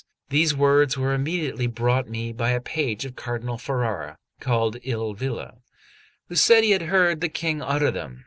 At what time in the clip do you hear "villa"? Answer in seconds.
5.13-5.59